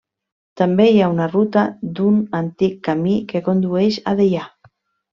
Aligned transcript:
També 0.61 0.87
hi 0.93 1.01
ha 1.01 1.09
una 1.15 1.27
ruta 1.35 1.67
d'un 2.01 2.19
antic 2.41 2.83
camí 2.91 3.21
que 3.33 3.45
condueix 3.53 4.05
a 4.15 4.19
Deià. 4.23 4.53